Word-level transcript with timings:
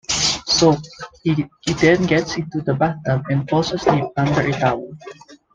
Soaked, 0.47 0.89
he 1.21 1.35
then 1.79 2.07
gets 2.07 2.35
into 2.35 2.61
the 2.61 2.73
bathtub 2.73 3.23
and 3.29 3.47
falls 3.47 3.71
asleep 3.71 4.05
under 4.17 4.41
a 4.41 4.51
towel. 4.51 4.89